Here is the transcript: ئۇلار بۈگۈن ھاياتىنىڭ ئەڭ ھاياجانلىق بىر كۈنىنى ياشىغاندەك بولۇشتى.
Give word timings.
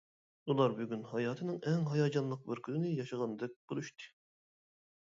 ئۇلار 0.53 0.71
بۈگۈن 0.79 1.03
ھاياتىنىڭ 1.11 1.61
ئەڭ 1.73 1.85
ھاياجانلىق 1.93 2.43
بىر 2.49 2.65
كۈنىنى 2.71 2.97
ياشىغاندەك 2.97 3.57
بولۇشتى. 3.61 4.13